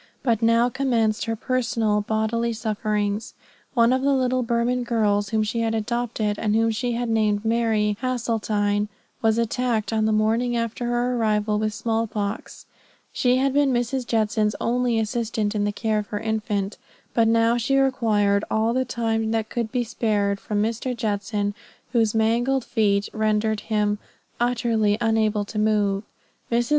But 0.23 0.41
now 0.41 0.67
commenced 0.67 1.25
her 1.25 1.35
personal, 1.35 2.01
bodily 2.01 2.53
sufferings. 2.53 3.35
One 3.75 3.93
of 3.93 4.01
the 4.01 4.15
little 4.15 4.41
Burman 4.41 4.81
girls 4.83 5.29
whom 5.29 5.43
she 5.43 5.59
had 5.59 5.75
adopted, 5.75 6.39
and 6.39 6.55
whom 6.55 6.71
she 6.71 6.93
had 6.93 7.07
named 7.07 7.45
Mary 7.45 7.95
Hasseltine, 8.01 8.87
was 9.21 9.37
attacked 9.37 9.93
on 9.93 10.05
the 10.05 10.11
morning 10.11 10.57
after 10.57 10.87
her 10.87 11.15
arrival 11.15 11.59
with 11.59 11.75
small 11.75 12.07
pox. 12.07 12.65
She 13.13 13.37
had 13.37 13.53
been 13.53 13.71
Mrs. 13.71 14.07
Judson's 14.07 14.55
only 14.59 14.97
assistant 14.97 15.53
in 15.53 15.65
the 15.65 15.71
care 15.71 15.99
of 15.99 16.07
her 16.07 16.19
infant. 16.19 16.79
But 17.13 17.27
now 17.27 17.57
she 17.57 17.77
required 17.77 18.43
all 18.49 18.73
the 18.73 18.85
time 18.85 19.29
that 19.29 19.51
could 19.51 19.71
be 19.71 19.83
spared 19.83 20.39
from 20.39 20.63
Mr. 20.63 20.97
Judson, 20.97 21.53
whose 21.91 22.15
mangled 22.15 22.65
feet 22.65 23.07
rendered 23.13 23.59
him 23.59 23.99
utterly 24.39 24.97
unable 24.99 25.45
to 25.45 25.59
move. 25.59 26.01
Mrs. 26.51 26.69